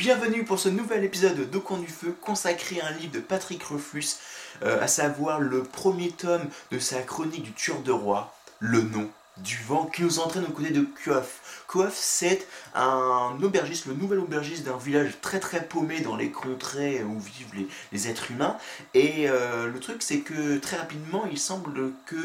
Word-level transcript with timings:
Bienvenue 0.00 0.44
pour 0.44 0.58
ce 0.58 0.70
nouvel 0.70 1.04
épisode 1.04 1.50
d'Au 1.50 1.62
du 1.76 1.86
Feu 1.86 2.16
consacré 2.22 2.80
à 2.80 2.86
un 2.86 2.92
livre 2.92 3.12
de 3.12 3.20
Patrick 3.20 3.62
Rufus, 3.64 4.16
euh, 4.62 4.82
à 4.82 4.86
savoir 4.86 5.40
le 5.40 5.62
premier 5.62 6.10
tome 6.10 6.46
de 6.70 6.78
sa 6.78 7.02
chronique 7.02 7.42
du 7.42 7.52
tueur 7.52 7.82
de 7.82 7.92
roi, 7.92 8.34
Le 8.60 8.80
nom 8.80 9.10
du 9.36 9.58
vent, 9.68 9.84
qui 9.84 10.02
nous 10.02 10.18
entraîne 10.18 10.44
aux 10.44 10.52
côtés 10.52 10.70
de 10.70 10.80
Kuof. 10.80 11.64
Kuof, 11.68 11.94
c'est 11.94 12.46
un 12.74 13.36
aubergiste, 13.42 13.86
le 13.86 13.92
nouvel 13.92 14.20
aubergiste 14.20 14.64
d'un 14.64 14.78
village 14.78 15.18
très 15.20 15.38
très 15.38 15.64
paumé 15.64 16.00
dans 16.00 16.16
les 16.16 16.30
contrées 16.30 17.04
où 17.04 17.20
vivent 17.20 17.66
les, 17.92 18.08
êtres 18.08 18.30
humains. 18.30 18.56
Et 18.94 19.28
euh, 19.28 19.66
le 19.66 19.80
truc, 19.80 20.02
c'est 20.02 20.20
que 20.20 20.56
très 20.56 20.78
rapidement, 20.78 21.26
il 21.30 21.38
semble 21.38 21.92
que 22.06 22.16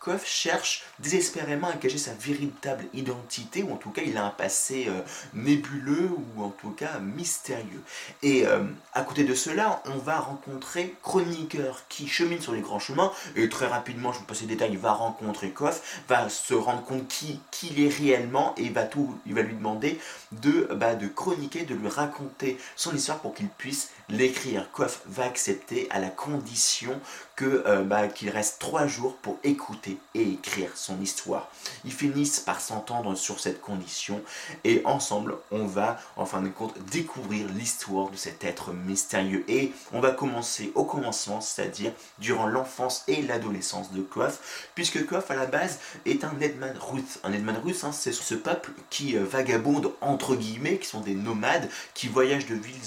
Koff 0.00 0.26
cherche 0.26 0.84
désespérément 0.98 1.68
à 1.68 1.74
cacher 1.74 1.98
sa 1.98 2.12
véritable 2.14 2.84
identité, 2.94 3.62
ou 3.62 3.72
en 3.72 3.76
tout 3.76 3.90
cas 3.90 4.02
il 4.04 4.16
a 4.16 4.24
un 4.24 4.30
passé 4.30 4.86
euh, 4.88 5.00
nébuleux, 5.34 6.10
ou 6.36 6.42
en 6.42 6.50
tout 6.50 6.70
cas 6.70 6.98
mystérieux. 7.00 7.82
Et 8.22 8.46
euh, 8.46 8.64
à 8.94 9.02
côté 9.02 9.24
de 9.24 9.34
cela, 9.34 9.82
on 9.86 9.98
va 9.98 10.18
rencontrer 10.18 10.94
Chroniqueur 11.02 11.84
qui 11.88 12.08
chemine 12.08 12.40
sur 12.40 12.52
les 12.52 12.60
grands 12.60 12.78
chemins, 12.78 13.12
et 13.36 13.48
très 13.48 13.66
rapidement, 13.66 14.12
je 14.12 14.18
vous 14.18 14.24
passe 14.24 14.40
les 14.40 14.46
détails, 14.46 14.72
il 14.72 14.78
va 14.78 14.92
rencontrer 14.92 15.50
Koff, 15.50 16.02
va 16.08 16.28
se 16.28 16.54
rendre 16.54 16.84
compte 16.84 17.08
qui, 17.08 17.40
il 17.62 17.80
est 17.80 17.88
réellement, 17.88 18.54
et 18.56 18.68
va 18.68 18.84
tout, 18.84 19.18
il 19.26 19.34
va 19.34 19.42
lui 19.42 19.54
demander 19.54 19.98
de, 20.32 20.68
bah, 20.74 20.94
de 20.94 21.06
chroniquer, 21.06 21.64
de 21.64 21.74
lui 21.74 21.88
raconter 21.88 22.58
son 22.76 22.94
histoire 22.94 23.18
pour 23.18 23.34
qu'il 23.34 23.48
puisse 23.48 23.90
l'écrire. 24.08 24.70
Koff 24.72 25.02
va 25.06 25.24
accepter 25.24 25.86
à 25.90 25.98
la 25.98 26.08
condition 26.08 27.00
euh, 27.42 27.82
bah, 27.82 28.08
qu'il 28.08 28.30
reste 28.30 28.58
trois 28.58 28.86
jours 28.86 29.16
pour 29.16 29.38
écouter 29.44 29.87
et 30.14 30.22
écrire 30.32 30.70
son 30.74 31.00
histoire. 31.00 31.50
Ils 31.84 31.92
finissent 31.92 32.40
par 32.40 32.60
s'entendre 32.60 33.14
sur 33.14 33.40
cette 33.40 33.60
condition 33.60 34.20
et 34.64 34.82
ensemble 34.84 35.36
on 35.50 35.66
va 35.66 35.98
en 36.16 36.26
fin 36.26 36.42
de 36.42 36.48
compte 36.48 36.74
découvrir 36.90 37.46
l'histoire 37.48 38.10
de 38.10 38.16
cet 38.16 38.44
être 38.44 38.72
mystérieux 38.72 39.44
et 39.48 39.72
on 39.92 40.00
va 40.00 40.10
commencer 40.10 40.72
au 40.74 40.84
commencement, 40.84 41.40
c'est-à-dire 41.40 41.92
durant 42.18 42.46
l'enfance 42.46 43.04
et 43.08 43.22
l'adolescence 43.22 43.92
de 43.92 44.02
Koff, 44.02 44.70
puisque 44.74 45.06
Koff 45.06 45.30
à 45.30 45.36
la 45.36 45.46
base 45.46 45.78
est 46.06 46.24
un 46.24 46.38
Edman 46.40 46.76
Ruth. 46.78 47.18
Un 47.24 47.32
Edman 47.32 47.56
Ruth, 47.64 47.84
hein, 47.84 47.92
c'est 47.92 48.12
ce 48.12 48.34
peuple 48.34 48.72
qui 48.90 49.16
euh, 49.16 49.24
vagabonde 49.24 49.92
entre 50.00 50.36
guillemets, 50.36 50.78
qui 50.78 50.86
sont 50.86 51.00
des 51.00 51.14
nomades, 51.14 51.68
qui 51.94 52.08
voyagent 52.08 52.46
de 52.46 52.54
ville 52.54 52.78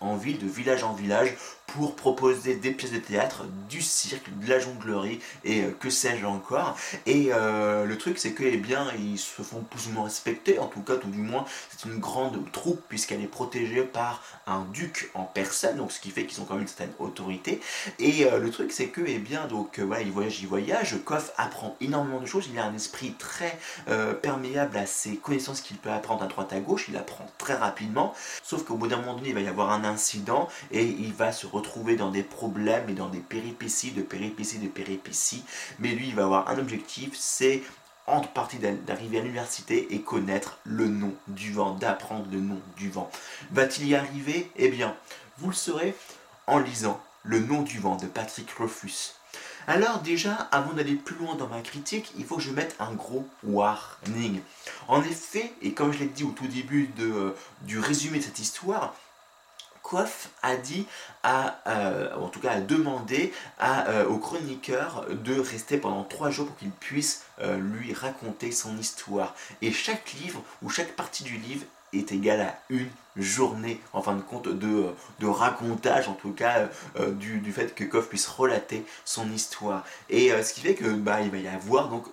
en 0.00 0.16
ville, 0.16 0.38
de 0.38 0.46
village 0.46 0.82
en 0.82 0.94
village 0.94 1.34
pour 1.74 1.94
proposer 1.94 2.56
des 2.56 2.72
pièces 2.72 2.92
de 2.92 2.98
théâtre, 2.98 3.44
du 3.68 3.80
cirque, 3.80 4.28
de 4.40 4.48
la 4.48 4.58
jonglerie 4.58 5.20
et 5.44 5.62
euh, 5.62 5.70
que 5.78 5.90
sais-je 5.90 6.26
encore. 6.26 6.76
Et 7.06 7.28
euh, 7.32 7.84
le 7.84 7.98
truc 7.98 8.18
c'est 8.18 8.32
que 8.32 8.42
eh 8.42 8.56
bien 8.56 8.86
ils 8.98 9.18
se 9.18 9.42
font 9.42 9.62
plus 9.62 9.88
ou 9.88 9.92
moins 9.92 10.04
respecter, 10.04 10.58
en 10.58 10.66
tout 10.66 10.80
cas 10.80 10.96
tout 10.96 11.08
du 11.08 11.20
moins 11.20 11.44
c'est 11.70 11.88
une 11.88 11.98
grande 11.98 12.50
troupe 12.52 12.82
puisqu'elle 12.88 13.22
est 13.22 13.28
protégée 13.28 13.82
par 13.82 14.22
un 14.46 14.64
duc 14.72 15.10
en 15.14 15.24
personne, 15.24 15.76
donc 15.76 15.92
ce 15.92 16.00
qui 16.00 16.10
fait 16.10 16.26
qu'ils 16.26 16.40
ont 16.40 16.44
quand 16.44 16.54
même 16.54 16.62
une 16.62 16.68
certaine 16.68 16.92
autorité. 16.98 17.60
Et 17.98 18.24
euh, 18.24 18.38
le 18.38 18.50
truc 18.50 18.72
c'est 18.72 18.88
que 18.88 19.02
eh 19.06 19.18
bien 19.18 19.46
donc 19.46 19.78
voilà 19.78 20.02
il 20.02 20.10
voyage, 20.10 20.40
il 20.40 20.48
voyage, 20.48 20.96
Koff 21.04 21.32
apprend 21.36 21.76
énormément 21.80 22.20
de 22.20 22.26
choses, 22.26 22.48
il 22.52 22.58
a 22.58 22.64
un 22.64 22.74
esprit 22.74 23.14
très 23.18 23.58
perméable 24.22 24.76
à 24.76 24.86
ses 24.86 25.16
connaissances 25.16 25.60
qu'il 25.60 25.76
peut 25.76 25.90
apprendre 25.90 26.22
à 26.22 26.26
droite 26.26 26.52
à 26.52 26.60
gauche, 26.60 26.86
il 26.88 26.96
apprend 26.96 27.26
très 27.38 27.54
rapidement, 27.54 28.14
sauf 28.42 28.64
qu'au 28.64 28.74
bout 28.74 28.88
d'un 28.88 28.98
moment 28.98 29.14
donné 29.14 29.28
il 29.28 29.34
va 29.34 29.40
y 29.40 29.48
avoir 29.48 29.70
un 29.70 29.84
incident 29.84 30.48
et 30.72 30.84
il 30.84 31.12
va 31.12 31.32
se 31.32 31.46
retrouver 31.46 31.59
dans 31.96 32.10
des 32.10 32.22
problèmes 32.22 32.88
et 32.88 32.94
dans 32.94 33.08
des 33.08 33.20
péripéties, 33.20 33.92
de 33.92 34.02
péripéties, 34.02 34.58
de 34.58 34.68
péripéties. 34.68 35.44
Mais 35.78 35.90
lui, 35.90 36.08
il 36.08 36.14
va 36.14 36.24
avoir 36.24 36.48
un 36.48 36.58
objectif, 36.58 37.10
c'est 37.14 37.62
en 38.06 38.20
partie 38.20 38.58
d'arriver 38.58 39.18
à 39.18 39.22
l'université 39.22 39.94
et 39.94 40.00
connaître 40.00 40.58
le 40.64 40.88
nom 40.88 41.14
du 41.28 41.52
vent, 41.52 41.74
d'apprendre 41.74 42.26
le 42.30 42.40
nom 42.40 42.60
du 42.76 42.90
vent. 42.90 43.10
Va-t-il 43.52 43.88
y 43.88 43.94
arriver? 43.94 44.50
Eh 44.56 44.68
bien, 44.68 44.96
vous 45.38 45.50
le 45.50 45.54
saurez 45.54 45.94
en 46.46 46.58
lisant 46.58 47.00
Le 47.22 47.38
nom 47.38 47.62
du 47.62 47.78
vent 47.78 47.96
de 47.96 48.06
Patrick 48.06 48.50
Rufus. 48.50 49.14
Alors 49.66 50.00
déjà, 50.00 50.32
avant 50.50 50.72
d'aller 50.72 50.94
plus 50.94 51.14
loin 51.16 51.36
dans 51.36 51.46
ma 51.46 51.60
critique, 51.60 52.12
il 52.18 52.24
faut 52.24 52.36
que 52.36 52.42
je 52.42 52.50
mette 52.50 52.74
un 52.80 52.92
gros 52.92 53.28
warning. 53.44 54.40
En 54.88 55.02
effet, 55.02 55.52
et 55.62 55.72
comme 55.72 55.92
je 55.92 56.00
l'ai 56.00 56.06
dit 56.06 56.24
au 56.24 56.30
tout 56.30 56.48
début 56.48 56.90
euh, 56.98 57.34
du 57.62 57.78
résumé 57.78 58.18
de 58.18 58.24
cette 58.24 58.38
histoire, 58.40 58.94
Koff 59.90 60.28
a 60.42 60.54
dit 60.54 60.86
euh, 61.26 62.14
en 62.14 62.28
tout 62.28 62.38
cas 62.38 62.52
a 62.52 62.60
demandé 62.60 63.32
euh, 63.60 64.06
au 64.06 64.18
chroniqueur 64.18 65.04
de 65.10 65.40
rester 65.40 65.78
pendant 65.78 66.04
trois 66.04 66.30
jours 66.30 66.46
pour 66.46 66.56
qu'il 66.56 66.70
puisse 66.70 67.24
euh, 67.40 67.58
lui 67.58 67.92
raconter 67.92 68.52
son 68.52 68.78
histoire. 68.78 69.34
Et 69.62 69.72
chaque 69.72 70.12
livre 70.12 70.44
ou 70.62 70.70
chaque 70.70 70.94
partie 70.94 71.24
du 71.24 71.36
livre 71.38 71.64
est 71.92 72.12
égale 72.12 72.40
à 72.40 72.60
une 72.70 72.88
journée 73.16 73.80
en 73.92 74.00
fin 74.00 74.14
de 74.14 74.22
compte 74.22 74.46
de, 74.46 74.92
racontage 75.26 76.06
en 76.06 76.14
tout 76.14 76.30
cas 76.30 76.68
du, 77.18 77.40
du, 77.40 77.52
fait 77.52 77.74
que 77.74 77.82
Koff 77.82 78.08
puisse 78.08 78.28
relater 78.28 78.84
son 79.04 79.28
histoire 79.32 79.84
et 80.08 80.30
ce 80.44 80.54
qui 80.54 80.60
fait 80.60 80.76
que 80.76 80.88
bah, 80.88 81.20
il 81.20 81.32
va 81.32 81.38
y 81.38 81.48
avoir 81.48 81.88
donc 81.88 82.04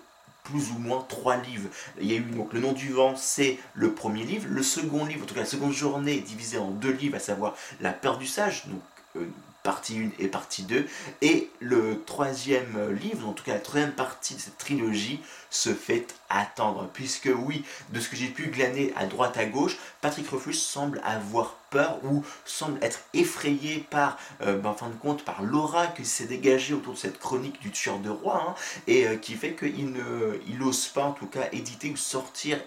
plus 0.47 0.71
ou 0.71 0.79
moins 0.79 1.05
trois 1.09 1.35
livres. 1.37 1.69
Il 1.99 2.09
y 2.09 2.13
a 2.13 2.17
eu 2.17 2.21
donc 2.21 2.53
Le 2.53 2.61
nom 2.61 2.71
du 2.71 2.89
vent, 2.89 3.15
c'est 3.15 3.57
le 3.73 3.93
premier 3.93 4.23
livre. 4.23 4.47
Le 4.49 4.63
second 4.63 5.05
livre, 5.05 5.23
en 5.23 5.25
tout 5.25 5.33
cas 5.33 5.41
la 5.41 5.45
seconde 5.45 5.73
journée, 5.73 6.15
est 6.15 6.21
divisée 6.21 6.57
en 6.57 6.71
deux 6.71 6.91
livres, 6.91 7.17
à 7.17 7.19
savoir 7.19 7.55
La 7.81 7.91
peur 7.91 8.17
du 8.17 8.27
sage, 8.27 8.65
donc 8.67 8.81
euh, 9.17 9.25
partie 9.63 9.99
1 9.99 10.23
et 10.23 10.27
partie 10.29 10.63
2. 10.63 10.87
Et 11.21 11.49
le 11.59 12.01
troisième 12.05 12.91
livre, 12.93 13.27
en 13.27 13.33
tout 13.33 13.43
cas 13.43 13.53
la 13.53 13.59
troisième 13.59 13.91
partie 13.91 14.35
de 14.35 14.39
cette 14.39 14.57
trilogie, 14.57 15.19
se 15.49 15.73
fait 15.73 16.15
attendre. 16.29 16.89
Puisque 16.93 17.29
oui, 17.35 17.65
de 17.89 17.99
ce 17.99 18.07
que 18.07 18.15
j'ai 18.15 18.27
pu 18.27 18.47
glaner 18.47 18.93
à 18.95 19.05
droite 19.05 19.37
à 19.37 19.45
gauche, 19.45 19.77
Patrick 19.99 20.29
Rufus 20.29 20.53
semble 20.53 21.01
avoir 21.03 21.55
peur 21.69 21.99
ou 22.03 22.23
semble 22.45 22.83
être 22.83 22.99
effrayé 23.13 23.85
par, 23.89 24.17
euh, 24.41 24.57
ben, 24.57 24.69
en 24.69 24.73
fin 24.73 24.89
de 24.89 24.95
compte, 24.95 25.23
par 25.23 25.43
l'aura 25.43 25.87
qui 25.87 26.05
s'est 26.05 26.25
dégagée 26.25 26.73
autour 26.73 26.93
de 26.93 26.97
cette 26.97 27.19
chronique 27.19 27.59
du 27.59 27.71
tueur 27.71 27.99
de 27.99 28.09
roi, 28.09 28.43
hein, 28.47 28.55
et 28.87 29.07
euh, 29.07 29.15
qui 29.15 29.33
fait 29.33 29.53
qu'il 29.53 29.91
ne, 29.91 30.39
il 30.47 30.59
n'ose 30.59 30.87
pas 30.87 31.03
en 31.03 31.11
tout 31.11 31.27
cas 31.27 31.47
éditer 31.51 31.89
ou 31.89 31.97
sortir 31.97 32.59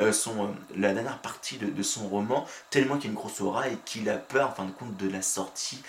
euh, 0.00 0.12
son, 0.12 0.54
la 0.76 0.94
dernière 0.94 1.18
partie 1.18 1.58
de, 1.58 1.82
son 1.82 2.08
roman, 2.08 2.46
tellement 2.70 2.96
qu'il 2.96 3.04
y 3.04 3.08
a 3.08 3.10
une 3.10 3.16
grosse 3.16 3.40
aura 3.40 3.68
et 3.68 3.76
qu'il 3.84 4.08
a 4.08 4.16
peur 4.16 4.50
en 4.50 4.52
fin 4.52 4.64
de 4.64 4.70
compte 4.70 4.96
de 4.96 5.08
la 5.08 5.22
sortie 5.22 5.82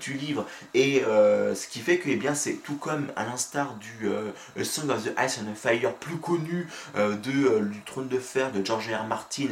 du 0.00 0.12
livre. 0.12 0.46
Et 0.74 1.02
ce 1.04 1.66
qui 1.68 1.80
fait 1.80 1.98
que 1.98 2.08
eh 2.10 2.16
bien, 2.16 2.34
c'est 2.34 2.54
tout 2.54 2.76
comme 2.76 3.10
à 3.16 3.24
l'instar 3.24 3.74
du 3.76 4.10
Song 4.64 4.90
of 4.90 5.04
the 5.04 5.14
Ice 5.18 5.38
and 5.38 5.50
the 5.50 5.56
Fire, 5.56 5.94
plus 5.94 6.18
connu 6.18 6.68
de, 6.94 7.64
du 7.64 7.80
Trône 7.82 8.08
de 8.08 8.18
Fer 8.18 8.52
de 8.52 8.64
George 8.64 8.90
R. 8.90 9.04
Martin, 9.04 9.48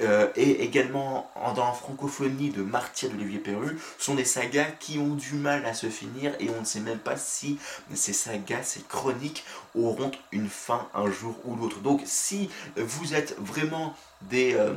euh, 0.00 0.28
et 0.34 0.62
également 0.62 1.30
dans 1.54 1.66
la 1.66 1.72
francophonie 1.72 2.50
de 2.50 2.62
Martyr 2.62 3.10
de 3.10 3.14
Olivier 3.16 3.38
Perru, 3.38 3.78
sont 3.98 4.14
des 4.14 4.24
sagas 4.24 4.70
qui 4.78 4.98
ont 4.98 5.14
du 5.14 5.34
mal 5.34 5.64
à 5.66 5.74
se 5.74 5.88
finir 5.88 6.32
et 6.40 6.48
on 6.56 6.60
ne 6.60 6.64
sait 6.64 6.80
même 6.80 6.98
pas 6.98 7.16
si 7.16 7.58
ces 7.94 8.12
sagas, 8.12 8.62
ces 8.62 8.82
chroniques 8.82 9.44
auront 9.74 10.10
une 10.32 10.48
fin 10.48 10.88
un 10.94 11.10
jour 11.10 11.34
ou 11.44 11.54
l'autre. 11.56 11.80
Donc 11.80 12.00
si 12.04 12.48
vous 12.76 13.14
êtes 13.14 13.36
vraiment 13.38 13.94
des, 14.22 14.54
euh, 14.54 14.74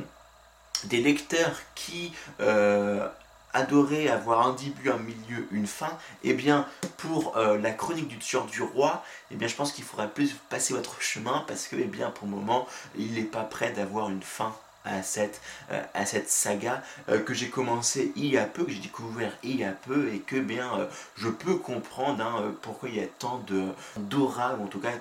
lecteurs 0.90 1.58
qui 1.74 2.12
euh, 2.40 3.08
adoraient 3.54 4.08
avoir 4.08 4.46
un 4.46 4.52
début, 4.52 4.90
un 4.90 4.98
milieu, 4.98 5.48
une 5.52 5.66
fin, 5.66 5.96
eh 6.22 6.34
bien 6.34 6.66
pour 6.98 7.36
la 7.36 7.70
chronique 7.70 8.08
du 8.08 8.18
tueur 8.18 8.46
du 8.46 8.62
roi, 8.62 9.04
eh 9.30 9.36
bien 9.36 9.48
je 9.48 9.54
pense 9.54 9.72
qu'il 9.72 9.84
faudra 9.84 10.06
plus 10.06 10.34
passer 10.50 10.74
votre 10.74 11.00
chemin 11.00 11.44
parce 11.46 11.66
que 11.68 11.76
eh 11.76 11.84
bien 11.84 12.10
pour 12.10 12.26
le 12.26 12.34
moment 12.34 12.66
il 12.98 13.14
n'est 13.14 13.22
pas 13.22 13.44
prêt 13.44 13.70
d'avoir 13.70 14.10
une 14.10 14.22
fin 14.22 14.54
à 14.84 15.02
cette, 15.02 15.40
euh, 15.70 15.82
à 15.94 16.06
cette 16.06 16.28
saga 16.28 16.82
euh, 17.08 17.20
que 17.20 17.34
j'ai 17.34 17.48
commencé 17.48 18.12
il 18.16 18.26
y 18.26 18.38
a 18.38 18.44
peu, 18.44 18.64
que 18.64 18.72
j'ai 18.72 18.80
découvert 18.80 19.32
il 19.42 19.56
y 19.56 19.64
a 19.64 19.72
peu 19.72 20.12
et 20.12 20.20
que 20.20 20.36
bien 20.36 20.78
euh, 20.78 20.86
je 21.16 21.28
peux 21.28 21.56
comprendre 21.56 22.22
hein, 22.24 22.54
pourquoi 22.62 22.88
il 22.88 22.96
y 22.96 23.00
a 23.00 23.06
tant 23.06 23.38
de 23.46 23.64
d'aura 23.96 24.54
ou 24.54 24.64
en 24.64 24.66
tout 24.66 24.80
cas 24.80 24.92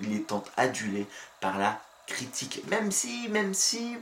il 0.00 0.14
est 0.14 0.26
tant 0.26 0.44
adulé 0.56 1.06
par 1.40 1.58
la 1.58 1.80
critique. 2.06 2.62
Même 2.68 2.92
si, 2.92 3.28
même 3.28 3.54
si, 3.54 3.96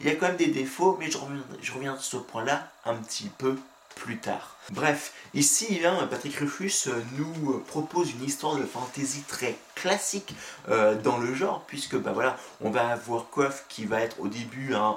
il 0.00 0.06
y 0.06 0.10
a 0.10 0.14
quand 0.14 0.28
même 0.28 0.36
des 0.36 0.46
défauts, 0.46 0.96
mais 0.98 1.10
je 1.10 1.18
reviens, 1.18 1.44
je 1.60 1.72
reviens 1.72 1.96
sur 1.98 2.20
ce 2.20 2.24
point-là 2.24 2.70
un 2.84 2.94
petit 2.94 3.28
peu 3.28 3.56
Bref, 4.70 5.12
ici, 5.34 5.80
hein, 5.84 6.06
Patrick 6.08 6.36
Rufus 6.36 6.88
euh, 6.88 7.02
nous 7.18 7.58
propose 7.66 8.12
une 8.12 8.24
histoire 8.24 8.56
de 8.56 8.64
fantasy 8.64 9.22
très 9.22 9.56
classique 9.74 10.34
euh, 10.68 10.94
dans 10.94 11.18
le 11.18 11.34
genre, 11.34 11.64
puisque 11.66 11.96
bah 11.96 12.12
voilà, 12.12 12.36
on 12.60 12.70
va 12.70 12.88
avoir 12.88 13.30
Koff 13.30 13.64
qui 13.68 13.84
va 13.84 14.00
être 14.00 14.20
au 14.20 14.28
début 14.28 14.74
un, 14.74 14.96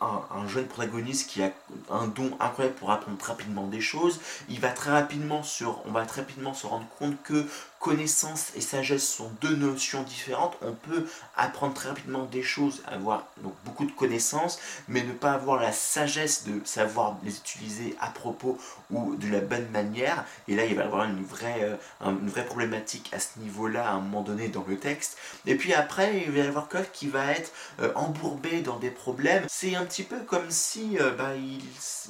un, 0.00 0.48
jeune 0.48 0.66
protagoniste 0.66 1.28
qui 1.28 1.42
a 1.42 1.50
un 1.90 2.06
don 2.06 2.30
incroyable 2.40 2.76
pour 2.76 2.90
apprendre 2.90 3.22
rapidement 3.22 3.66
des 3.66 3.80
choses. 3.80 4.20
Il 4.48 4.60
va 4.60 4.70
très 4.70 4.90
rapidement 4.90 5.42
sur, 5.42 5.82
on 5.86 5.92
va 5.92 6.06
très 6.06 6.22
rapidement 6.22 6.54
se 6.54 6.66
rendre 6.66 6.86
compte 6.98 7.20
que 7.22 7.46
connaissance 7.86 8.50
et 8.56 8.60
sagesse 8.60 9.08
sont 9.08 9.30
deux 9.40 9.54
notions 9.54 10.02
différentes. 10.02 10.56
On 10.60 10.72
peut 10.72 11.06
apprendre 11.36 11.72
très 11.72 11.90
rapidement 11.90 12.24
des 12.24 12.42
choses, 12.42 12.82
avoir 12.84 13.28
donc 13.44 13.54
beaucoup 13.64 13.84
de 13.84 13.92
connaissances, 13.92 14.58
mais 14.88 15.04
ne 15.04 15.12
pas 15.12 15.30
avoir 15.30 15.62
la 15.62 15.70
sagesse 15.70 16.46
de 16.46 16.60
savoir 16.64 17.16
les 17.22 17.36
utiliser 17.36 17.94
à 18.00 18.08
propos 18.08 18.58
ou 18.90 19.14
de 19.14 19.28
la 19.28 19.38
bonne 19.38 19.68
manière. 19.68 20.24
Et 20.48 20.56
là, 20.56 20.64
il 20.64 20.74
va 20.74 20.82
y 20.82 20.84
avoir 20.84 21.04
une 21.04 21.22
vraie, 21.22 21.60
euh, 21.62 21.76
une 22.00 22.28
vraie 22.28 22.44
problématique 22.44 23.08
à 23.12 23.20
ce 23.20 23.38
niveau-là 23.38 23.88
à 23.88 23.92
un 23.92 24.00
moment 24.00 24.22
donné 24.22 24.48
dans 24.48 24.64
le 24.66 24.76
texte. 24.76 25.16
Et 25.46 25.54
puis 25.54 25.72
après, 25.72 26.24
il 26.26 26.32
va 26.32 26.38
y 26.38 26.46
avoir 26.46 26.66
Kof 26.66 26.90
qui 26.92 27.06
va 27.06 27.30
être 27.30 27.52
euh, 27.80 27.92
embourbé 27.94 28.62
dans 28.62 28.78
des 28.78 28.90
problèmes. 28.90 29.44
C'est 29.46 29.76
un 29.76 29.84
petit 29.84 30.02
peu 30.02 30.18
comme 30.20 30.50
si 30.50 30.98
euh, 30.98 31.12
bah, 31.12 31.30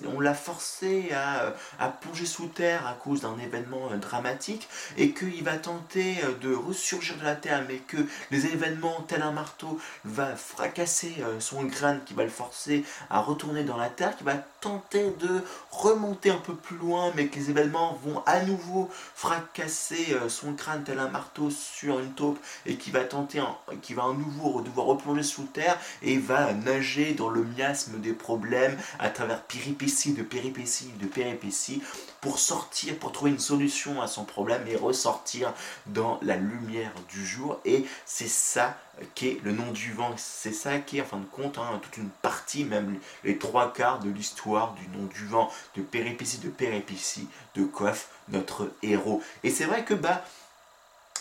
on 0.06 0.20
l'a 0.20 0.34
forcé 0.34 1.12
à, 1.12 1.52
à, 1.78 1.88
plonger 1.90 2.25
sous 2.25 2.46
terre 2.46 2.87
à 2.87 2.94
cause 2.94 3.20
d'un 3.20 3.38
événement 3.38 3.90
dramatique 4.00 4.70
et 4.96 5.11
qu'il 5.12 5.44
va 5.44 5.58
euh, 5.68 6.34
de 6.40 6.54
ressurgir 6.54 7.16
de 7.16 7.24
la 7.24 7.34
terre, 7.34 7.64
mais 7.68 7.76
que 7.76 7.96
les 8.30 8.46
événements, 8.46 9.04
tel 9.08 9.22
un 9.22 9.32
marteau, 9.32 9.78
va 10.04 10.36
fracasser 10.36 11.14
euh, 11.20 11.40
son 11.40 11.66
crâne, 11.68 12.00
qui 12.04 12.14
va 12.14 12.24
le 12.24 12.30
forcer 12.30 12.84
à 13.10 13.20
retourner 13.20 13.64
dans 13.64 13.76
la 13.76 13.88
terre, 13.88 14.16
qui 14.16 14.24
va 14.24 14.36
tenter 14.66 15.10
de 15.20 15.42
remonter 15.70 16.30
un 16.30 16.38
peu 16.38 16.54
plus 16.54 16.76
loin, 16.76 17.12
mais 17.14 17.28
que 17.28 17.36
les 17.36 17.50
événements 17.50 17.98
vont 18.04 18.20
à 18.26 18.40
nouveau 18.40 18.88
fracasser 19.14 20.14
euh, 20.14 20.28
son 20.28 20.54
crâne 20.54 20.82
tel 20.82 20.98
un 20.98 21.08
marteau 21.08 21.50
sur 21.50 22.00
une 22.00 22.12
taupe, 22.12 22.38
et 22.64 22.76
qui 22.76 22.90
va 22.90 23.04
tenter, 23.04 23.40
qui 23.82 23.94
va 23.94 24.04
à 24.04 24.12
nouveau 24.12 24.60
devoir 24.62 24.86
replonger 24.86 25.22
sous 25.22 25.44
terre, 25.44 25.78
et 26.02 26.18
va 26.18 26.52
nager 26.52 27.12
dans 27.12 27.28
le 27.28 27.44
miasme 27.44 28.00
des 28.00 28.12
problèmes 28.12 28.76
à 28.98 29.08
travers 29.08 29.42
péripéties 29.42 30.14
de 30.14 30.22
péripéties 30.22 30.92
de 31.00 31.06
péripéties, 31.06 31.82
pour 32.20 32.40
sortir, 32.40 32.98
pour 32.98 33.12
trouver 33.12 33.30
une 33.30 33.38
solution 33.38 34.02
à 34.02 34.08
son 34.08 34.24
problème 34.24 34.66
et 34.66 34.74
ressortir 34.74 35.52
dans 35.86 36.18
la 36.22 36.36
lumière 36.36 36.92
du 37.08 37.24
jour. 37.24 37.60
Et 37.64 37.84
c'est 38.04 38.28
ça 38.28 38.76
qu'est 39.14 39.38
le 39.44 39.52
nom 39.52 39.70
du 39.72 39.92
vent. 39.92 40.12
C'est 40.16 40.52
ça 40.52 40.78
qui 40.78 40.98
est, 40.98 41.02
en 41.02 41.04
fin 41.04 41.18
de 41.18 41.24
compte, 41.26 41.58
hein, 41.58 41.78
toute 41.82 41.96
une 41.98 42.08
partie, 42.08 42.64
même 42.64 42.98
les 43.24 43.38
trois 43.38 43.72
quarts 43.72 44.00
de 44.00 44.10
l'histoire 44.10 44.55
du 44.74 44.88
nom 44.96 45.04
du 45.06 45.26
vent, 45.26 45.50
de 45.76 45.82
péripéties, 45.82 46.38
de 46.38 46.48
péripéties, 46.48 47.28
de 47.54 47.64
Kof, 47.64 48.08
notre 48.28 48.72
héros. 48.82 49.22
Et 49.44 49.50
c'est 49.50 49.64
vrai 49.64 49.84
que, 49.84 49.94
bah, 49.94 50.24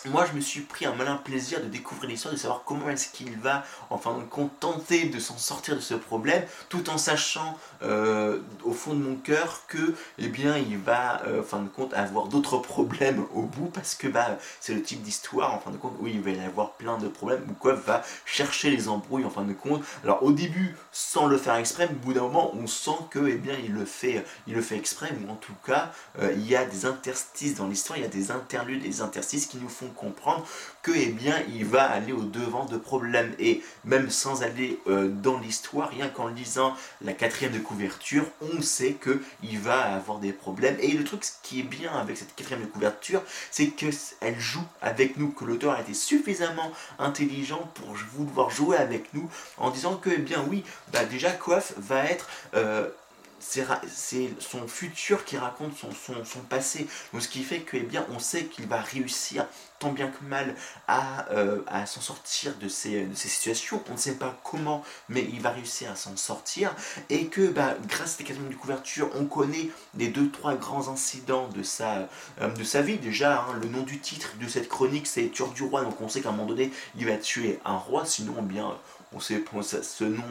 moi 0.08 0.26
je 0.26 0.36
me 0.36 0.40
suis 0.40 0.60
pris 0.60 0.86
un 0.86 0.94
malin 0.94 1.16
plaisir 1.16 1.60
de 1.60 1.66
découvrir 1.66 2.10
l'histoire, 2.10 2.34
de 2.34 2.38
savoir 2.38 2.62
comment 2.64 2.88
est-ce 2.88 3.08
qu'il 3.08 3.36
va 3.38 3.64
en 3.90 3.98
fin 3.98 4.16
de 4.16 5.18
s'en 5.18 5.38
sortir 5.38 5.74
de 5.74 5.80
ce 5.80 5.94
problème, 5.94 6.44
tout 6.68 6.90
en 6.90 6.98
sachant 6.98 7.58
euh, 7.82 8.40
au 8.64 8.72
fond 8.72 8.94
de 8.94 9.02
mon 9.02 9.16
cœur 9.16 9.62
que 9.66 9.94
eh 10.18 10.28
bien 10.28 10.56
il 10.56 10.78
va 10.78 11.22
euh, 11.26 11.40
en 11.40 11.44
fin 11.44 11.60
de 11.60 11.68
compte 11.68 11.94
avoir 11.94 12.26
d'autres 12.26 12.58
problèmes 12.58 13.24
au 13.34 13.42
bout 13.42 13.66
parce 13.66 13.94
que 13.94 14.08
bah 14.08 14.38
c'est 14.60 14.74
le 14.74 14.82
type 14.82 15.02
d'histoire 15.02 15.54
en 15.54 15.58
fin 15.58 15.70
de 15.70 15.76
compte 15.76 15.94
où 16.00 16.06
il 16.06 16.20
va 16.20 16.30
y 16.30 16.40
avoir 16.40 16.72
plein 16.72 16.98
de 16.98 17.08
problèmes 17.08 17.44
où 17.50 17.54
quoi 17.54 17.74
va 17.74 18.02
chercher 18.24 18.70
les 18.70 18.88
embrouilles 18.88 19.24
en 19.24 19.30
fin 19.30 19.42
de 19.42 19.52
compte. 19.52 19.82
Alors 20.04 20.22
au 20.22 20.32
début 20.32 20.76
sans 20.92 21.26
le 21.26 21.36
faire 21.36 21.56
exprès, 21.56 21.88
au 21.90 22.06
bout 22.06 22.12
d'un 22.12 22.22
moment 22.22 22.52
on 22.54 22.66
sent 22.66 22.98
que 23.10 23.26
eh 23.26 23.36
bien 23.36 23.54
il 23.64 23.72
le 23.72 23.84
fait 23.84 24.24
il 24.46 24.54
le 24.54 24.62
fait 24.62 24.76
exprès 24.76 25.12
ou 25.20 25.30
en 25.30 25.36
tout 25.36 25.54
cas 25.66 25.92
euh, 26.20 26.32
il 26.34 26.46
y 26.46 26.56
a 26.56 26.64
des 26.64 26.86
interstices 26.86 27.56
dans 27.56 27.66
l'histoire, 27.66 27.98
il 27.98 28.02
y 28.02 28.06
a 28.06 28.10
des 28.10 28.30
interludes, 28.30 28.82
des 28.82 29.00
interstices 29.00 29.46
qui 29.46 29.58
nous 29.58 29.68
font 29.68 29.88
comprendre 29.96 30.46
que 30.82 30.92
eh 30.94 31.06
bien, 31.06 31.42
il 31.52 31.64
va 31.64 31.84
aller 31.84 32.12
au 32.12 32.22
devant 32.22 32.64
de 32.64 32.76
problèmes. 32.76 33.34
Et 33.38 33.62
même 33.84 34.10
sans 34.10 34.42
aller 34.42 34.78
euh, 34.86 35.08
dans 35.08 35.38
l'histoire, 35.38 35.90
rien 35.90 36.08
qu'en 36.08 36.28
lisant 36.28 36.74
la 37.00 37.12
quatrième 37.12 37.52
de 37.52 37.58
couverture, 37.58 38.24
on 38.40 38.62
sait 38.62 38.96
qu'il 39.02 39.58
va 39.58 39.94
avoir 39.94 40.18
des 40.18 40.32
problèmes. 40.32 40.76
Et 40.80 40.92
le 40.92 41.04
truc 41.04 41.22
qui 41.42 41.60
est 41.60 41.64
bien 41.64 41.92
avec 41.92 42.16
cette 42.16 42.34
quatrième 42.34 42.62
de 42.62 42.70
couverture, 42.70 43.22
c'est 43.50 43.68
qu'elle 43.68 44.38
joue 44.38 44.64
avec 44.80 45.16
nous, 45.16 45.30
que 45.30 45.44
l'auteur 45.44 45.72
a 45.72 45.80
été 45.80 45.94
suffisamment 45.94 46.70
intelligent 46.98 47.70
pour 47.74 47.94
vouloir 48.14 48.50
jouer 48.50 48.76
avec 48.76 49.12
nous 49.14 49.28
en 49.58 49.70
disant 49.70 49.96
que, 49.96 50.10
eh 50.10 50.18
bien 50.18 50.44
oui, 50.48 50.64
bah 50.92 51.04
déjà 51.04 51.30
Coif 51.30 51.72
va 51.78 52.04
être... 52.04 52.28
Euh, 52.54 52.88
c'est 53.38 54.30
son 54.40 54.66
futur 54.66 55.24
qui 55.24 55.36
raconte 55.36 55.76
son, 55.76 55.90
son, 55.92 56.40
passé. 56.40 56.86
Donc 57.12 57.22
ce 57.22 57.28
qui 57.28 57.42
fait 57.42 57.60
que, 57.60 57.76
eh 57.76 57.80
bien, 57.80 58.06
on 58.14 58.18
sait 58.18 58.46
qu'il 58.46 58.66
va 58.66 58.80
réussir 58.80 59.46
tant 59.78 59.92
bien 59.92 60.08
que 60.08 60.24
mal 60.24 60.54
à, 60.88 61.30
euh, 61.32 61.62
à 61.66 61.84
s'en 61.86 62.00
sortir 62.00 62.54
de 62.56 62.68
ces, 62.68 63.04
de 63.04 63.14
ces, 63.14 63.28
situations. 63.28 63.82
On 63.90 63.92
ne 63.92 63.98
sait 63.98 64.14
pas 64.14 64.38
comment, 64.42 64.82
mais 65.08 65.28
il 65.32 65.40
va 65.40 65.50
réussir 65.50 65.90
à 65.90 65.96
s'en 65.96 66.16
sortir. 66.16 66.74
Et 67.10 67.26
que 67.26 67.48
bah, 67.48 67.76
grâce 67.86 68.14
à 68.14 68.24
quatrième 68.24 68.48
de 68.48 68.54
couverture, 68.54 69.10
on 69.14 69.26
connaît 69.26 69.68
les 69.96 70.08
deux, 70.08 70.30
trois 70.30 70.54
grands 70.54 70.88
incidents 70.88 71.48
de 71.48 71.62
sa, 71.62 72.08
euh, 72.40 72.48
de 72.48 72.64
sa 72.64 72.80
vie. 72.82 72.98
Déjà, 72.98 73.40
hein, 73.42 73.58
le 73.60 73.68
nom 73.68 73.82
du 73.82 73.98
titre 74.00 74.34
de 74.40 74.48
cette 74.48 74.68
chronique, 74.68 75.06
c'est 75.06 75.28
Tueur 75.28 75.50
du 75.50 75.62
roi. 75.62 75.82
Donc 75.82 76.00
on 76.00 76.08
sait 76.08 76.20
qu'à 76.20 76.30
un 76.30 76.32
moment 76.32 76.46
donné, 76.46 76.72
il 76.96 77.06
va 77.06 77.16
tuer 77.16 77.60
un 77.64 77.76
roi. 77.76 78.06
Sinon, 78.06 78.34
eh 78.38 78.42
bien 78.42 78.76
on 79.12 79.20
sait 79.20 79.42
ce 79.62 80.04
nom 80.04 80.24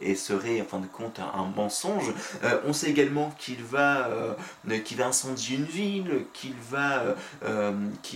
et 0.00 0.14
serait 0.14 0.60
en 0.60 0.64
fin 0.64 0.78
de 0.78 0.86
compte 0.86 1.18
un, 1.18 1.44
mensonge. 1.56 2.12
Euh, 2.44 2.60
on 2.66 2.72
sait 2.72 2.90
également 2.90 3.32
qu'il 3.38 3.62
va, 3.62 4.08
euh, 4.08 4.34
va 4.64 5.06
incendier 5.06 5.56
une 5.56 5.64
ville, 5.64 6.24
qu'il 6.32 6.54
va, 6.70 7.16
euh, 7.44 7.72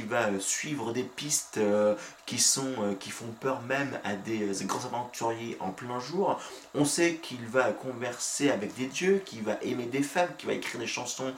va 0.09 0.27
suivre 0.39 0.93
des 0.93 1.03
pistes 1.03 1.59
qui, 2.27 2.39
sont, 2.39 2.97
qui 3.01 3.11
font 3.11 3.33
peur 3.41 3.63
même 3.63 3.99
à 4.05 4.15
des 4.15 4.51
grands 4.63 4.85
aventuriers 4.85 5.57
en 5.61 5.71
plein 5.71 6.01
jour. 6.01 6.39
On 6.75 6.85
sait 6.85 7.15
qu'il 7.15 7.45
va 7.47 7.73
converser 7.73 8.51
avec 8.51 8.75
des 8.75 8.87
dieux, 8.87 9.23
qu'il 9.25 9.43
va 9.43 9.59
aimer 9.63 9.87
des 9.87 10.03
femmes, 10.03 10.31
qu'il 10.39 10.49
va 10.49 10.55
écrire 10.55 10.81
des 10.81 10.87
chansons 10.87 11.33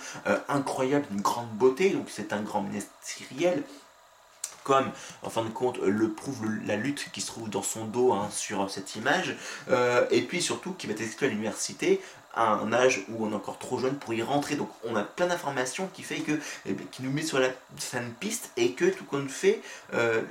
incroyables 0.49 1.07
d'une 1.11 1.21
grande 1.21 1.51
beauté, 1.51 1.91
donc 1.91 2.07
c'est 2.09 2.33
un 2.33 2.43
grand 2.43 2.63
ministériel 2.63 3.63
comme 4.67 4.91
en 5.23 5.31
fin 5.31 5.45
de 5.45 5.49
compte 5.49 5.79
le 5.79 6.11
prouve 6.11 6.45
la 6.67 6.75
lutte 6.75 7.13
qui 7.13 7.21
se 7.21 7.29
trouve 7.29 7.49
dans 7.49 7.63
son 7.63 7.85
dos 7.85 8.13
hein, 8.13 8.29
sur 8.33 8.69
cette 8.69 8.97
image, 8.97 9.37
euh, 9.71 10.05
et 10.11 10.23
puis 10.23 10.43
surtout 10.43 10.73
qui 10.73 10.89
va 10.89 10.93
être 10.95 11.23
à 11.23 11.27
l'université 11.29 12.01
à 12.35 12.49
un 12.49 12.73
âge 12.73 13.05
où 13.09 13.25
on 13.25 13.31
est 13.31 13.35
encore 13.35 13.61
trop 13.61 13.79
jeune 13.79 13.97
pour 13.97 14.13
y 14.13 14.23
rentrer. 14.23 14.57
Donc 14.57 14.69
on 14.85 14.97
a 14.97 15.05
plein 15.05 15.29
d'informations 15.29 15.89
qui 15.95 16.03
fait 16.03 16.19
que 16.19 16.33
eh 16.67 16.75
qui 16.91 17.05
nous 17.05 17.13
met 17.13 17.23
sur 17.23 17.39
la 17.39 17.49
scène 17.79 18.13
piste 18.19 18.51
et 18.57 18.73
que 18.73 18.87
tout 18.87 19.05
qu'on 19.05 19.29
fait, 19.29 19.63
euh, 19.95 20.23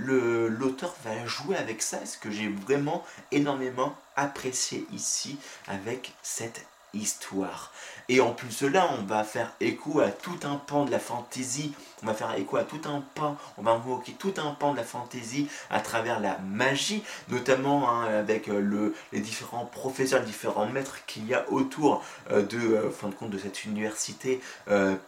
l'auteur 0.49 0.93
va 1.05 1.25
jouer 1.25 1.55
avec 1.55 1.81
ça, 1.81 2.05
ce 2.05 2.17
que 2.17 2.29
j'ai 2.29 2.49
vraiment 2.49 3.05
énormément 3.31 3.95
apprécié 4.17 4.85
ici 4.91 5.37
avec 5.67 6.11
cette 6.21 6.65
histoire. 6.95 7.71
Et 8.07 8.21
en 8.21 8.31
plus 8.31 8.61
de 8.61 8.67
là, 8.67 8.89
on 8.99 9.03
va 9.03 9.23
faire 9.23 9.51
écho 9.59 9.99
à 9.99 10.09
tout 10.09 10.37
un 10.43 10.55
pan 10.55 10.85
de 10.85 10.91
la 10.91 10.99
fantaisie, 10.99 11.73
on 12.03 12.07
va 12.07 12.13
faire 12.13 12.35
écho 12.35 12.57
à 12.57 12.63
tout 12.63 12.81
un 12.85 13.03
pan, 13.15 13.35
on 13.57 13.63
va 13.63 13.71
invoquer 13.71 14.11
tout 14.11 14.33
un 14.37 14.51
pan 14.51 14.73
de 14.73 14.77
la 14.77 14.83
fantaisie 14.83 15.47
à 15.71 15.79
travers 15.79 16.19
la 16.19 16.37
magie, 16.39 17.03
notamment 17.29 17.89
hein, 17.89 18.05
avec 18.05 18.47
euh, 18.47 18.59
le, 18.59 18.93
les 19.11 19.21
différents 19.21 19.65
professeurs, 19.65 20.19
les 20.19 20.27
différents 20.27 20.67
maîtres 20.67 21.03
qu'il 21.07 21.25
y 21.27 21.33
a 21.33 21.49
autour 21.51 22.03
euh, 22.31 22.43
de, 22.43 22.59
euh, 22.59 22.91
fin 22.91 23.07
de 23.07 23.15
compte, 23.15 23.31
de 23.31 23.39
cette 23.39 23.65
université 23.65 24.39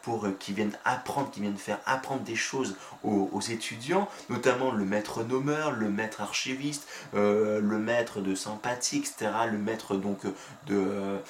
pour 0.02 0.28
qui 0.40 0.54
viennent 0.54 0.78
apprendre, 0.86 1.30
qui 1.30 1.42
viennent 1.42 1.58
faire 1.58 1.80
apprendre 1.86 2.22
des 2.22 2.36
choses 2.36 2.76
aux, 3.04 3.42
étudiants, 3.42 4.08
notamment 4.30 4.72
le 4.72 4.86
maître 4.86 5.24
nommeur, 5.24 5.72
le 5.72 5.90
maître 5.90 6.22
archiviste, 6.22 6.88
le 7.14 7.60
maître 7.78 8.20
de 8.20 8.36
sympathie, 8.36 8.98
etc., 8.98 9.32
le 9.52 9.58
maître 9.58 9.96
donc 9.96 10.22
de 10.66 11.22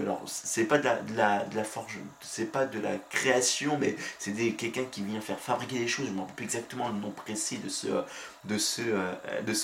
alors 0.00 0.22
c'est 0.26 0.64
pas 0.64 0.78
de 0.78 0.88
la, 1.16 1.64
forge, 1.64 1.98
c'est 2.20 2.50
pas 2.50 2.66
de 2.66 2.80
la 2.80 2.96
création, 3.10 3.78
mais 3.80 3.96
c'est 4.18 4.32
quelqu'un 4.52 4.84
qui 4.90 5.02
vient 5.02 5.20
faire 5.20 5.38
fabriquer 5.38 5.78
des 5.78 5.88
choses. 5.88 6.06
Je 6.06 6.12
me 6.12 6.20
rappelle 6.20 6.34
plus 6.34 6.44
exactement 6.44 6.88
le 6.88 6.98
nom 6.98 7.10
précis 7.10 7.58
de 7.58 7.68
ce, 7.68 7.86
de 8.44 8.56
euh, 8.80 9.12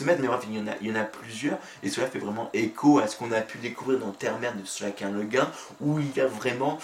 maître, 0.05 0.21
mais 0.21 0.29
il 0.49 0.57
y, 0.57 0.61
en 0.61 0.67
a, 0.67 0.75
il 0.81 0.89
y 0.89 0.93
en 0.93 0.97
a 0.97 1.05
plusieurs. 1.05 1.59
Et 1.83 1.91
cela 1.91 2.07
fait 2.07 2.19
vraiment 2.19 2.51
écho 2.53 2.99
à 2.99 3.07
ce 3.07 3.17
qu'on 3.17 3.33
a 3.33 3.41
pu 3.41 3.59
découvrir 3.59 3.99
dans 3.99 4.13
Terre-Mère 4.13 4.55
de 4.55 4.63
Chacun 4.65 5.11
le 5.11 5.25
Gain, 5.25 5.51
où 5.81 5.99
il 5.99 6.15
y 6.17 6.21
a 6.21 6.27
vraiment 6.27 6.79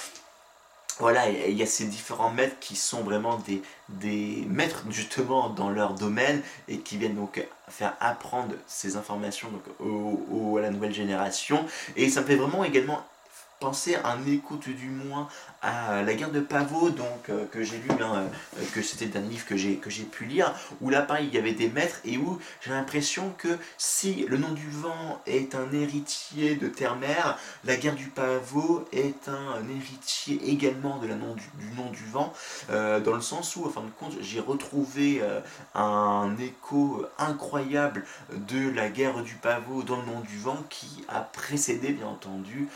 voilà, 1.00 1.30
il 1.30 1.56
y 1.56 1.62
a 1.62 1.66
ces 1.66 1.86
différents 1.86 2.30
maîtres 2.30 2.58
qui 2.60 2.76
sont 2.76 3.02
vraiment 3.02 3.38
des, 3.38 3.62
des 3.88 4.44
maîtres 4.48 4.84
justement 4.90 5.48
dans 5.48 5.70
leur 5.70 5.94
domaine 5.94 6.42
et 6.68 6.78
qui 6.78 6.98
viennent 6.98 7.14
donc 7.14 7.42
faire 7.68 7.96
apprendre 8.00 8.54
ces 8.66 8.96
informations 8.96 9.48
à 9.80 10.60
la 10.60 10.70
nouvelle 10.70 10.92
génération. 10.92 11.64
Et 11.96 12.10
ça 12.10 12.20
me 12.20 12.26
fait 12.26 12.36
vraiment 12.36 12.64
également 12.64 13.02
penser 13.60 13.96
un 14.04 14.26
écho 14.26 14.56
du 14.56 14.88
moins 14.88 15.28
à 15.62 16.02
La 16.02 16.14
guerre 16.14 16.30
de 16.30 16.40
Pavot, 16.40 16.88
donc, 16.90 17.28
euh, 17.28 17.44
que 17.50 17.62
j'ai 17.62 17.76
lu, 17.76 17.90
hein, 18.00 18.24
euh, 18.56 18.62
que 18.74 18.80
c'était 18.80 19.18
un 19.18 19.20
livre 19.20 19.44
que 19.44 19.56
j'ai, 19.56 19.76
que 19.76 19.90
j'ai 19.90 20.04
pu 20.04 20.24
lire, 20.24 20.54
où 20.80 20.88
là, 20.88 21.02
pareil, 21.02 21.28
il 21.28 21.34
y 21.34 21.38
avait 21.38 21.52
des 21.52 21.68
maîtres, 21.68 22.00
et 22.04 22.16
où 22.16 22.38
j'ai 22.62 22.70
l'impression 22.70 23.34
que 23.36 23.58
si 23.76 24.24
le 24.28 24.38
nom 24.38 24.52
du 24.52 24.70
vent 24.70 25.20
est 25.26 25.54
un 25.54 25.70
héritier 25.72 26.56
de 26.56 26.66
Terre-Mère, 26.66 27.38
La 27.64 27.76
guerre 27.76 27.94
du 27.94 28.06
Pavot 28.06 28.86
est 28.92 29.28
un, 29.28 29.68
héritier 29.68 30.40
également 30.50 30.98
de 30.98 31.06
la 31.06 31.14
nom 31.14 31.34
du, 31.34 31.76
nom 31.76 31.90
du 31.90 32.04
vent, 32.06 32.32
euh, 32.70 33.00
dans 33.00 33.14
le 33.14 33.20
sens 33.20 33.54
où, 33.56 33.66
en 33.66 33.68
fin 33.68 33.82
de 33.82 33.90
compte, 33.90 34.14
j'ai 34.22 34.40
retrouvé 34.40 35.22
un 35.74 36.36
écho 36.38 37.04
incroyable 37.18 38.04
de 38.32 38.70
la 38.70 38.88
guerre 38.88 39.22
du 39.22 39.34
Pavot 39.34 39.82
dans 39.82 39.96
le 39.96 40.06
nom 40.06 40.20
du 40.20 40.38
vent, 40.38 40.64
qui 40.70 41.04
a 41.08 41.20
précédé, 41.20 41.92
bien 41.92 42.06
entendu, 42.06 42.68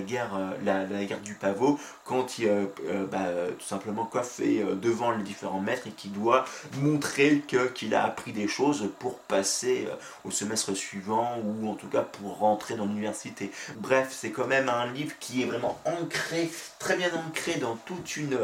guerre, 0.00 0.38
la, 0.64 0.84
guerre 0.84 1.20
du 1.20 1.34
pavot 1.34 1.78
quand 2.04 2.38
il, 2.38 2.48
bah, 3.10 3.26
tout 3.58 3.66
simplement 3.66 4.08
est 4.40 4.62
devant 4.80 5.10
les 5.10 5.22
différents 5.22 5.60
maîtres 5.60 5.86
et 5.86 5.90
qui 5.90 6.08
doit 6.08 6.44
montrer 6.80 7.42
qu'il 7.74 7.94
a 7.94 8.04
appris 8.04 8.32
des 8.32 8.48
choses 8.48 8.90
pour 8.98 9.18
passer 9.20 9.88
au 10.24 10.30
semestre 10.30 10.74
suivant 10.74 11.38
ou 11.44 11.68
en 11.68 11.74
tout 11.74 11.88
cas 11.88 12.02
pour 12.02 12.38
rentrer 12.38 12.76
dans 12.76 12.86
l'université. 12.86 13.50
Bref, 13.76 14.08
c'est 14.10 14.30
quand 14.30 14.46
même 14.46 14.68
un 14.68 14.86
livre 14.92 15.14
qui 15.20 15.42
est 15.42 15.46
vraiment 15.46 15.78
ancré, 15.84 16.50
très 16.78 16.96
bien 16.96 17.10
ancré 17.14 17.54
dans 17.56 17.76
toute 17.76 18.16
une, 18.16 18.38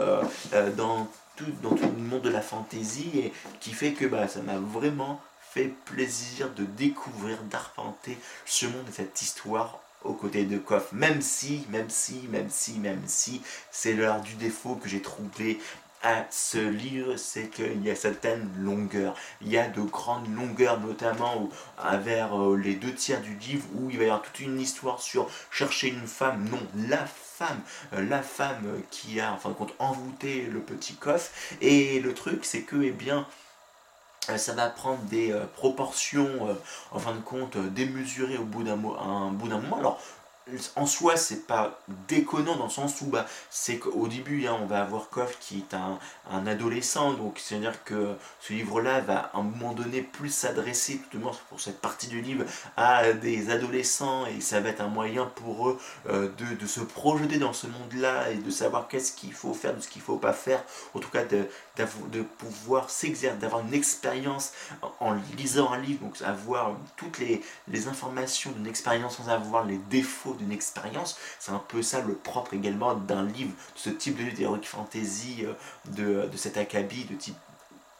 dans 0.76 1.08
tout, 1.36 1.46
dans 1.62 1.70
tout 1.70 1.90
le 1.96 2.02
monde 2.02 2.22
de 2.22 2.30
la 2.30 2.42
fantaisie 2.42 3.10
et 3.14 3.32
qui 3.60 3.72
fait 3.72 3.92
que 3.92 4.04
bah, 4.04 4.28
ça 4.28 4.40
m'a 4.42 4.58
vraiment 4.58 5.20
fait 5.40 5.72
plaisir 5.84 6.50
de 6.50 6.64
découvrir, 6.64 7.38
d'arpenter 7.44 8.16
ce 8.46 8.66
monde 8.66 8.86
et 8.88 8.92
cette 8.92 9.20
histoire 9.20 9.78
aux 10.04 10.14
côtés 10.14 10.44
de 10.44 10.58
Koff, 10.58 10.92
même 10.92 11.20
si, 11.20 11.66
même 11.70 11.90
si, 11.90 12.26
même 12.30 12.48
si, 12.48 12.78
même 12.78 13.02
si, 13.06 13.42
c'est 13.70 13.92
l'heure 13.94 14.20
du 14.20 14.34
défaut 14.34 14.76
que 14.76 14.88
j'ai 14.88 15.02
trouvé 15.02 15.58
à 16.02 16.26
ce 16.30 16.58
livre, 16.58 17.16
c'est 17.16 17.48
qu'il 17.48 17.84
y 17.84 17.90
a 17.90 17.94
certaines 17.94 18.50
longueurs. 18.58 19.14
Il 19.40 19.48
y 19.48 19.58
a 19.58 19.68
de 19.68 19.80
grandes 19.82 20.34
longueurs, 20.34 20.80
notamment 20.80 21.48
vers 22.00 22.38
euh, 22.40 22.56
les 22.56 22.74
deux 22.74 22.92
tiers 22.92 23.20
du 23.20 23.36
livre, 23.36 23.64
où 23.74 23.88
il 23.90 23.98
va 23.98 24.04
y 24.04 24.06
avoir 24.06 24.22
toute 24.22 24.40
une 24.40 24.58
histoire 24.60 25.00
sur 25.00 25.30
chercher 25.50 25.88
une 25.88 26.06
femme. 26.06 26.48
Non, 26.50 26.60
la 26.88 27.06
femme, 27.06 27.60
euh, 27.92 28.04
la 28.08 28.22
femme 28.22 28.82
qui 28.90 29.20
a, 29.20 29.32
en 29.32 29.36
fin 29.36 29.50
de 29.50 29.54
compte, 29.54 29.74
envoûté 29.78 30.46
le 30.46 30.60
petit 30.60 30.94
Koff. 30.94 31.56
Et 31.60 32.00
le 32.00 32.14
truc, 32.14 32.44
c'est 32.44 32.62
que, 32.62 32.82
eh 32.82 32.90
bien, 32.90 33.26
ça 34.36 34.52
va 34.52 34.68
prendre 34.68 35.00
des 35.04 35.34
proportions, 35.56 36.56
en 36.92 36.98
fin 36.98 37.14
de 37.14 37.20
compte, 37.20 37.56
démesurées 37.56 38.38
au 38.38 38.44
bout 38.44 38.62
d'un 38.62 38.76
moment. 38.76 39.78
Alors, 39.78 40.00
en 40.76 40.86
soi, 40.86 41.16
c'est 41.16 41.46
pas 41.46 41.78
déconnant 42.08 42.56
dans 42.56 42.64
le 42.64 42.70
sens 42.70 43.00
où 43.00 43.06
bah, 43.06 43.26
c'est 43.50 43.78
qu'au 43.78 44.08
début, 44.08 44.46
hein, 44.46 44.56
on 44.60 44.66
va 44.66 44.82
avoir 44.82 45.08
Koff 45.08 45.38
qui 45.38 45.58
est 45.58 45.74
un, 45.74 45.98
adolescent, 46.46 47.12
donc 47.12 47.38
c'est-à-dire 47.38 47.84
que 47.84 48.16
ce 48.40 48.52
livre-là 48.52 49.00
va 49.00 49.30
à 49.32 49.38
un 49.38 49.42
moment 49.42 49.72
donné 49.72 50.02
plus 50.02 50.30
s'adresser, 50.30 51.00
tout 51.10 51.18
au 51.18 51.20
moins 51.20 51.32
pour 51.48 51.60
cette 51.60 51.80
partie 51.80 52.08
du 52.08 52.20
livre, 52.20 52.44
à 52.76 53.12
des 53.12 53.50
adolescents 53.50 54.26
et 54.26 54.40
ça 54.40 54.60
va 54.60 54.70
être 54.70 54.80
un 54.80 54.88
moyen 54.88 55.26
pour 55.26 55.68
eux 55.68 55.78
euh, 56.08 56.28
de, 56.58 56.66
se 56.66 56.80
projeter 56.80 57.38
dans 57.38 57.52
ce 57.52 57.66
monde-là 57.66 58.30
et 58.30 58.36
de 58.36 58.50
savoir 58.50 58.88
qu'est-ce 58.88 59.12
qu'il 59.12 59.32
faut 59.32 59.54
faire, 59.54 59.76
de 59.76 59.80
ce 59.80 59.88
qu'il 59.88 60.02
faut 60.02 60.16
pas 60.16 60.32
faire, 60.32 60.64
en 60.94 60.98
tout 60.98 61.10
cas 61.10 61.24
de, 61.24 61.46
de 62.10 62.22
pouvoir 62.22 62.90
s'exercer, 62.90 63.36
d'avoir 63.38 63.60
une 63.60 63.74
expérience 63.74 64.52
en 65.00 65.14
lisant 65.36 65.72
un 65.72 65.78
livre, 65.78 66.00
donc 66.00 66.20
avoir 66.22 66.72
toutes 66.96 67.18
les, 67.18 67.42
les 67.68 67.88
informations 67.88 68.50
d'une 68.52 68.66
expérience 68.66 69.18
sans 69.18 69.28
avoir 69.28 69.64
les 69.64 69.78
défauts 69.78 70.31
d'une 70.36 70.52
expérience. 70.52 71.18
C'est 71.38 71.52
un 71.52 71.62
peu 71.68 71.82
ça 71.82 72.00
le 72.00 72.14
propre 72.14 72.54
également 72.54 72.94
d'un 72.94 73.24
livre, 73.24 73.50
de 73.50 73.78
ce 73.78 73.90
type 73.90 74.16
de 74.16 74.24
livre 74.24 74.36
d'heroic 74.36 74.62
fantasy, 74.64 75.44
euh, 75.44 75.52
de, 75.92 76.28
de 76.28 76.36
cet 76.36 76.56
acabit, 76.56 77.04
de 77.04 77.14
type 77.14 77.36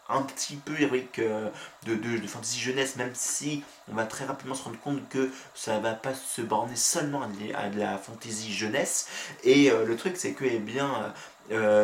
un 0.09 0.21
petit 0.21 0.57
peu 0.57 0.79
héroïque 0.79 1.19
euh, 1.19 1.49
de, 1.85 1.95
de, 1.95 2.27
fantasy 2.27 2.59
jeunesse, 2.59 2.97
même 2.97 3.11
si 3.13 3.63
on 3.91 3.95
va 3.95 4.05
très 4.05 4.25
rapidement 4.25 4.53
se 4.53 4.63
rendre 4.63 4.79
compte 4.79 5.07
que 5.09 5.31
ça 5.55 5.79
va 5.79 5.93
pas 5.93 6.13
se 6.13 6.41
borner 6.41 6.75
seulement 6.75 7.21
à 7.55 7.69
de 7.69 7.79
la 7.79 7.97
fantasy 7.97 8.53
jeunesse. 8.53 9.07
Et 9.43 9.71
euh, 9.71 9.85
le 9.85 9.95
truc, 9.95 10.17
c'est 10.17 10.33
que, 10.33 10.45
eh 10.45 10.59
bien, 10.59 11.13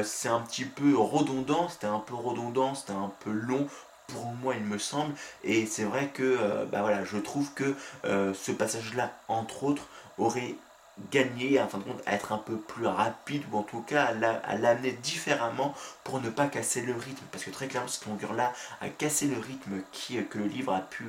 c'est 0.04 0.30
un 0.30 0.40
petit 0.42 0.66
peu 0.66 0.98
redondant, 0.98 1.70
c'était 1.70 1.88
un 1.88 2.00
peu 2.00 2.16
redondant, 2.16 2.76
c'était 2.76 2.94
un 2.94 3.12
peu 3.20 3.32
long 3.32 3.68
pour 4.08 4.26
moi 4.42 4.56
il 4.56 4.64
me 4.64 4.80
semble 4.80 5.14
et 5.44 5.68
c'est 5.68 5.84
vrai 5.84 6.10
que 6.12 6.66
bah 6.72 6.82
voilà 6.82 7.04
je 7.04 7.18
trouve 7.18 7.54
que 7.54 7.76
ce 8.04 8.52
passage 8.52 8.96
là 8.96 9.14
entre 9.28 9.64
autres 9.64 9.88
aurait 10.20 10.56
gagné, 11.12 11.60
en 11.62 11.68
fin 11.68 11.78
de 11.80 11.84
compte, 11.84 12.02
à 12.06 12.16
être 12.16 12.32
un 12.32 12.38
peu 12.38 12.58
plus 12.58 12.86
rapide, 12.86 13.44
ou 13.52 13.58
en 13.58 13.64
tout 13.64 13.82
cas 13.82 14.14
à 14.44 14.58
l'amener 14.58 14.92
différemment 14.92 15.74
pour 16.04 16.22
ne 16.22 16.30
pas 16.30 16.48
casser 16.48 16.82
le 16.82 16.94
rythme. 16.94 17.24
Parce 17.32 17.44
que 17.44 17.50
très 17.50 17.68
clairement, 17.68 17.88
cette 17.88 18.06
longueur-là 18.06 18.54
a 18.82 18.90
cassé 18.90 19.28
le 19.28 19.40
rythme 19.40 19.82
qui, 19.92 20.24
que 20.26 20.38
le 20.38 20.46
livre 20.46 20.74
a 20.74 20.82
pu, 20.82 21.06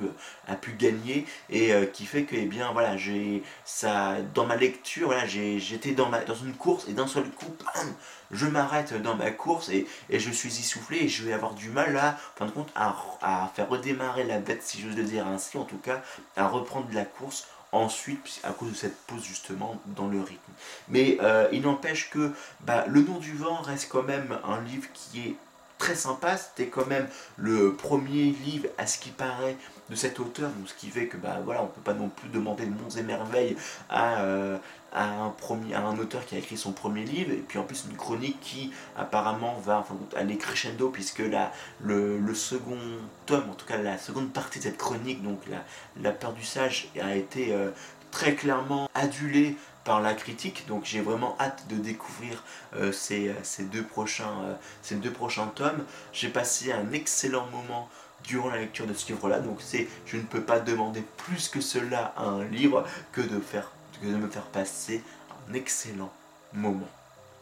pu 0.61 0.71
gagner, 0.73 1.25
et 1.49 1.73
euh, 1.73 1.85
qui 1.85 2.05
fait 2.05 2.23
que, 2.23 2.35
eh 2.35 2.45
bien, 2.45 2.71
voilà, 2.71 2.97
j'ai 2.97 3.43
ça, 3.65 4.15
dans 4.33 4.45
ma 4.45 4.55
lecture, 4.55 5.07
voilà, 5.07 5.25
j'étais 5.25 5.91
dans, 5.91 6.09
dans 6.09 6.35
une 6.35 6.53
course, 6.53 6.87
et 6.87 6.93
d'un 6.93 7.07
seul 7.07 7.29
coup, 7.29 7.53
je 8.31 8.45
m'arrête 8.45 8.93
dans 9.01 9.15
ma 9.15 9.31
course, 9.31 9.69
et, 9.69 9.87
je 10.09 10.31
suis 10.31 10.49
essoufflé, 10.49 10.99
et 10.99 11.07
je 11.09 11.23
vais 11.23 11.33
avoir 11.33 11.53
du 11.53 11.69
mal, 11.69 11.93
là, 11.93 12.17
en 12.35 12.39
fin 12.39 12.45
de 12.45 12.51
compte, 12.51 12.69
à, 12.75 12.95
à 13.21 13.51
faire 13.55 13.69
redémarrer 13.69 14.23
la 14.23 14.39
bête, 14.39 14.63
si 14.63 14.81
j'ose 14.81 14.95
le 14.95 15.03
dire 15.03 15.27
ainsi, 15.27 15.57
en 15.57 15.65
tout 15.65 15.77
cas, 15.77 16.01
à 16.37 16.47
reprendre 16.47 16.87
la 16.93 17.05
course 17.05 17.47
ensuite 17.71 18.39
à 18.43 18.51
cause 18.51 18.71
de 18.71 18.75
cette 18.75 18.97
pause 19.07 19.23
justement 19.23 19.81
dans 19.85 20.07
le 20.07 20.19
rythme. 20.19 20.51
Mais 20.89 21.17
euh, 21.21 21.47
il 21.51 21.61
n'empêche 21.61 22.09
que 22.09 22.31
bah, 22.61 22.85
Le 22.87 23.01
Nom 23.01 23.17
du 23.17 23.33
Vent 23.33 23.61
reste 23.61 23.89
quand 23.89 24.03
même 24.03 24.37
un 24.43 24.61
livre 24.61 24.87
qui 24.93 25.19
est 25.19 25.35
très 25.77 25.95
sympa, 25.95 26.37
c'était 26.37 26.67
quand 26.67 26.85
même 26.85 27.07
le 27.37 27.73
premier 27.73 28.25
livre 28.25 28.67
à 28.77 28.85
ce 28.85 28.99
qui 28.99 29.09
paraît 29.09 29.57
de 29.91 29.95
cet 29.97 30.21
auteur, 30.21 30.49
donc 30.49 30.69
ce 30.69 30.73
qui 30.73 30.89
fait 30.89 31.07
que 31.07 31.17
bah 31.17 31.39
voilà, 31.43 31.63
on 31.63 31.67
peut 31.67 31.81
pas 31.81 31.93
non 31.93 32.07
plus 32.07 32.29
demander 32.29 32.65
de 32.65 32.71
monts 32.71 32.89
et 32.97 33.03
merveilles 33.03 33.57
à, 33.89 34.21
euh, 34.21 34.57
à, 34.93 35.03
un 35.03 35.97
auteur 35.99 36.25
qui 36.25 36.35
a 36.35 36.37
écrit 36.37 36.55
son 36.55 36.71
premier 36.71 37.03
livre, 37.03 37.33
et 37.33 37.43
puis 37.45 37.59
en 37.59 37.63
plus 37.63 37.85
une 37.89 37.97
chronique 37.97 38.39
qui 38.39 38.71
apparemment 38.95 39.55
va 39.59 39.79
enfin, 39.79 39.95
aller 40.15 40.37
crescendo, 40.37 40.87
puisque 40.89 41.19
la, 41.19 41.51
le, 41.81 42.17
le, 42.17 42.33
second 42.33 42.79
tome, 43.25 43.49
en 43.49 43.53
tout 43.53 43.65
cas 43.65 43.77
la 43.77 43.97
seconde 43.97 44.31
partie 44.31 44.59
de 44.59 44.63
cette 44.63 44.77
chronique, 44.77 45.21
donc 45.23 45.41
la, 45.49 45.65
la 46.01 46.13
peur 46.13 46.31
du 46.31 46.45
sage, 46.45 46.87
a 47.01 47.13
été 47.17 47.53
euh, 47.53 47.69
très 48.11 48.33
clairement 48.33 48.89
adulée 48.95 49.57
par 49.83 49.99
la 49.99 50.13
critique, 50.13 50.67
donc 50.67 50.85
j'ai 50.85 51.01
vraiment 51.01 51.35
hâte 51.37 51.65
de 51.69 51.75
découvrir 51.75 52.45
euh, 52.75 52.93
ces, 52.93 53.35
ces, 53.43 53.63
deux 53.63 53.83
prochains, 53.83 54.57
ces 54.83 54.95
deux 54.95 55.11
prochains 55.11 55.47
tomes. 55.47 55.83
J'ai 56.13 56.29
passé 56.29 56.71
un 56.71 56.93
excellent 56.93 57.47
moment 57.47 57.89
durant 58.23 58.49
la 58.49 58.57
lecture 58.57 58.87
de 58.87 58.93
ce 58.93 59.07
livre-là. 59.07 59.39
Donc 59.39 59.59
c'est, 59.61 59.87
je 60.05 60.17
ne 60.17 60.23
peux 60.23 60.41
pas 60.41 60.59
demander 60.59 61.03
plus 61.17 61.49
que 61.49 61.61
cela 61.61 62.13
à 62.17 62.23
un 62.23 62.43
livre 62.45 62.85
que 63.11 63.21
de, 63.21 63.39
faire, 63.39 63.71
que 64.01 64.07
de 64.07 64.15
me 64.15 64.27
faire 64.27 64.45
passer 64.45 65.01
un 65.49 65.53
excellent 65.53 66.11
moment. 66.53 66.89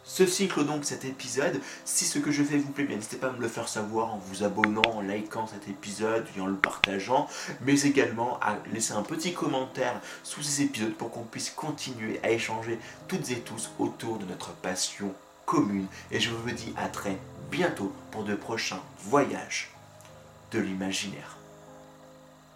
Ce 0.02 0.26
cycle 0.26 0.64
donc 0.64 0.84
cet 0.84 1.04
épisode, 1.04 1.60
si 1.84 2.04
ce 2.04 2.18
que 2.18 2.32
je 2.32 2.42
fais 2.42 2.56
vous 2.56 2.72
plaît, 2.72 2.86
n'hésitez 2.88 3.16
pas 3.16 3.28
à 3.28 3.32
me 3.32 3.40
le 3.40 3.48
faire 3.48 3.68
savoir 3.68 4.14
en 4.14 4.18
vous 4.18 4.42
abonnant, 4.42 4.82
en 4.82 5.02
likant 5.02 5.46
cet 5.46 5.68
épisode 5.68 6.26
et 6.36 6.40
en 6.40 6.46
le 6.46 6.56
partageant, 6.56 7.28
mais 7.60 7.80
également 7.82 8.40
à 8.40 8.56
laisser 8.72 8.94
un 8.94 9.02
petit 9.02 9.34
commentaire 9.34 10.00
sous 10.24 10.42
ces 10.42 10.62
épisodes 10.62 10.94
pour 10.94 11.10
qu'on 11.10 11.22
puisse 11.22 11.50
continuer 11.50 12.18
à 12.22 12.30
échanger 12.30 12.78
toutes 13.08 13.30
et 13.30 13.40
tous 13.40 13.70
autour 13.78 14.18
de 14.18 14.24
notre 14.24 14.52
passion 14.52 15.14
commune. 15.44 15.86
Et 16.10 16.18
je 16.18 16.30
vous 16.30 16.50
dis 16.50 16.74
à 16.76 16.88
très 16.88 17.18
bientôt 17.50 17.92
pour 18.10 18.24
de 18.24 18.34
prochains 18.34 18.80
voyages 19.04 19.70
de 20.50 20.58
l'imaginaire. 20.58 21.39